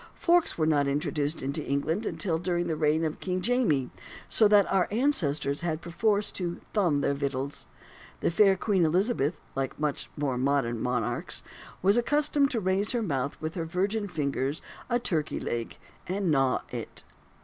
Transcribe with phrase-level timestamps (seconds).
[0.15, 3.91] Forks were not introduced into England until during the reign of King "Jamie":
[4.27, 7.67] so that our ancestors had perforce to "thumb" their victuals.
[8.21, 11.43] The fair Queen Elizabeth (like much more modern monarchs)
[11.83, 14.59] was accustomed to raise to her mouth with her virgin fingers
[14.89, 15.77] a turkey leg
[16.07, 17.03] and gnaw it.